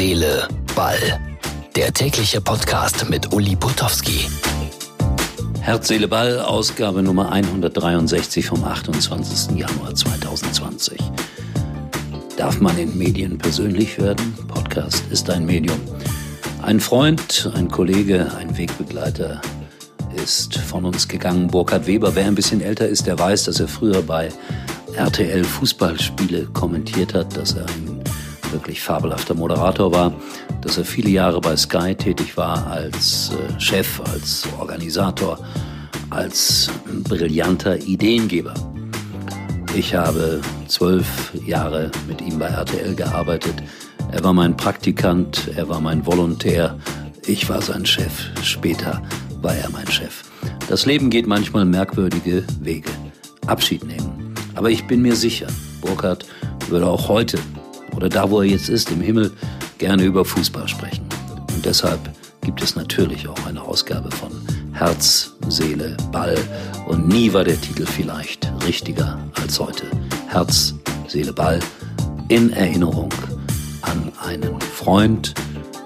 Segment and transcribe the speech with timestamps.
[0.00, 1.20] Seele, Ball.
[1.76, 4.30] Der tägliche Podcast mit Uli Putowski.
[5.60, 9.58] Herz, Seele, Ball, Ausgabe Nummer 163 vom 28.
[9.58, 10.98] Januar 2020.
[12.38, 14.32] Darf man in Medien persönlich werden?
[14.48, 15.78] Podcast ist ein Medium.
[16.62, 19.42] Ein Freund, ein Kollege, ein Wegbegleiter
[20.14, 21.48] ist von uns gegangen.
[21.48, 24.30] Burkhard Weber, wer ein bisschen älter ist, der weiß, dass er früher bei
[24.96, 27.89] RTL Fußballspiele kommentiert hat, dass er ein
[28.52, 30.12] wirklich fabelhafter Moderator war,
[30.62, 35.38] dass er viele Jahre bei Sky tätig war als äh, Chef, als Organisator,
[36.10, 36.70] als
[37.04, 38.54] brillanter Ideengeber.
[39.74, 43.54] Ich habe zwölf Jahre mit ihm bei RTL gearbeitet.
[44.10, 46.76] Er war mein Praktikant, er war mein Volontär,
[47.26, 48.30] ich war sein Chef.
[48.42, 49.00] Später
[49.40, 50.24] war er mein Chef.
[50.68, 52.90] Das Leben geht manchmal merkwürdige Wege.
[53.46, 54.34] Abschied nehmen.
[54.54, 55.46] Aber ich bin mir sicher,
[55.80, 56.26] Burkhard
[56.68, 57.38] würde auch heute
[57.94, 59.30] oder da, wo er jetzt ist, im Himmel,
[59.78, 61.04] gerne über Fußball sprechen.
[61.54, 62.00] Und deshalb
[62.42, 64.30] gibt es natürlich auch eine Ausgabe von
[64.72, 66.36] Herz, Seele, Ball.
[66.86, 69.84] Und nie war der Titel vielleicht richtiger als heute.
[70.28, 70.74] Herz,
[71.06, 71.60] Seele, Ball
[72.28, 73.12] in Erinnerung
[73.82, 75.34] an einen Freund,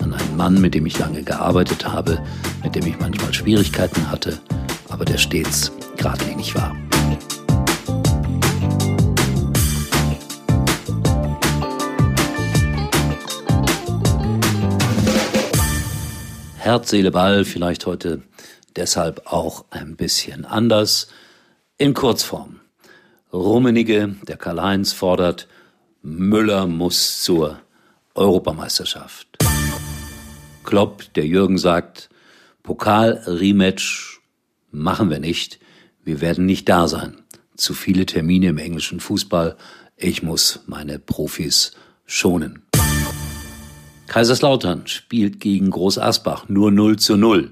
[0.00, 2.22] an einen Mann, mit dem ich lange gearbeitet habe,
[2.62, 4.38] mit dem ich manchmal Schwierigkeiten hatte,
[4.88, 6.74] aber der stets geradlinig war.
[16.68, 18.20] Herz, Seele, Ball, vielleicht heute
[18.76, 21.08] deshalb auch ein bisschen anders.
[21.78, 22.60] In Kurzform.
[23.32, 25.48] Rummenige, der Karl-Heinz fordert,
[26.02, 27.58] Müller muss zur
[28.14, 29.28] Europameisterschaft.
[30.62, 32.10] Klopp, der Jürgen sagt,
[32.64, 34.20] Pokal-Rematch
[34.70, 35.60] machen wir nicht.
[36.04, 37.22] Wir werden nicht da sein.
[37.56, 39.56] Zu viele Termine im englischen Fußball.
[39.96, 41.72] Ich muss meine Profis
[42.04, 42.67] schonen.
[44.08, 47.50] Kaiserslautern spielt gegen Groß Asbach nur 0 zu 0.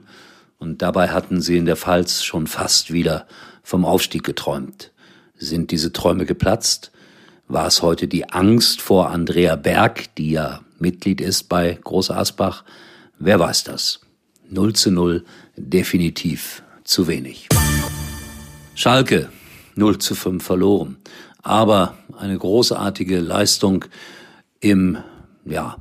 [0.59, 3.27] Und dabei hatten sie in der Pfalz schon fast wieder
[3.63, 4.91] vom Aufstieg geträumt.
[5.37, 6.93] Sind diese Träume geplatzt?
[7.47, 12.65] War es heute die Angst vor Andrea Berg, die ja Mitglied ist bei Groß Asbach?
[13.19, 14.01] Wer weiß das?
[14.49, 15.25] 0 zu 0,
[15.57, 17.49] definitiv zu wenig.
[18.75, 19.29] Schalke
[19.75, 20.97] 0 zu 5 verloren.
[21.43, 23.85] Aber eine großartige Leistung
[24.61, 24.99] im,
[25.45, 25.77] ja,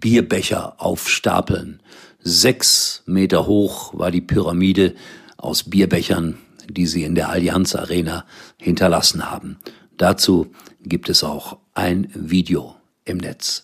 [0.00, 1.80] Bierbecher aufstapeln.
[2.22, 4.94] Sechs Meter hoch war die Pyramide
[5.36, 6.38] aus Bierbechern,
[6.68, 8.24] die sie in der Allianz Arena
[8.56, 9.58] hinterlassen haben.
[9.96, 10.52] Dazu
[10.82, 13.62] gibt es auch ein Video im Netz.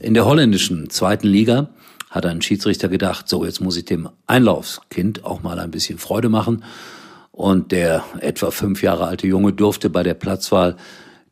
[0.00, 1.70] In der holländischen zweiten Liga
[2.10, 6.28] hat ein Schiedsrichter gedacht, so jetzt muss ich dem Einlaufskind auch mal ein bisschen Freude
[6.28, 6.64] machen.
[7.32, 10.76] Und der etwa fünf Jahre alte Junge durfte bei der Platzwahl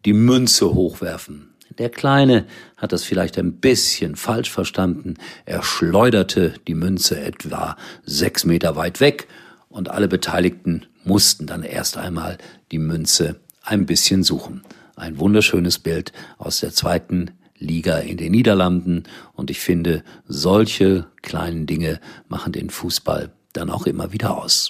[0.05, 1.54] die Münze hochwerfen.
[1.79, 5.15] Der Kleine hat das vielleicht ein bisschen falsch verstanden.
[5.45, 9.29] Er schleuderte die Münze etwa sechs Meter weit weg
[9.69, 12.39] und alle Beteiligten mussten dann erst einmal
[12.71, 14.63] die Münze ein bisschen suchen.
[14.95, 21.67] Ein wunderschönes Bild aus der zweiten Liga in den Niederlanden und ich finde, solche kleinen
[21.67, 24.69] Dinge machen den Fußball dann auch immer wieder aus.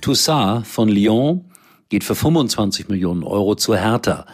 [0.00, 1.44] Toussaint von Lyon
[1.88, 4.26] geht für 25 Millionen Euro zu Hertha.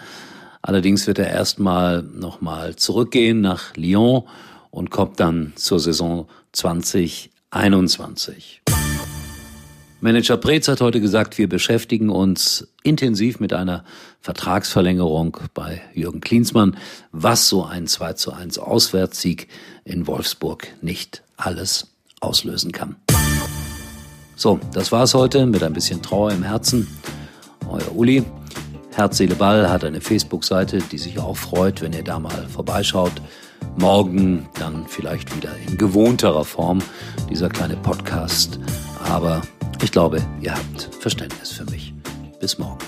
[0.67, 4.23] Allerdings wird er erstmal nochmal zurückgehen nach Lyon
[4.71, 8.63] und kommt dann zur Saison 2021.
[10.01, 13.85] Manager Preetz hat heute gesagt, wir beschäftigen uns intensiv mit einer
[14.23, 16.79] Vertragsverlängerung bei Jürgen Klinsmann,
[17.13, 19.49] was so ein 2 zu 1 Auswärtssieg
[19.85, 21.89] in Wolfsburg nicht alles
[22.21, 22.97] auslösen kann.
[24.35, 26.89] So, das war's heute mit ein bisschen Trauer im Herzen.
[27.69, 28.25] Euer Uli.
[28.95, 33.13] Herz, Seele, Ball hat eine Facebook-Seite, die sich auch freut, wenn ihr da mal vorbeischaut.
[33.77, 36.79] Morgen dann vielleicht wieder in gewohnterer Form
[37.29, 38.61] dieser kleine Podcast.
[39.09, 39.43] Aber
[39.83, 41.93] ich glaube, ihr habt Verständnis für mich.
[42.39, 42.79] Bis morgen.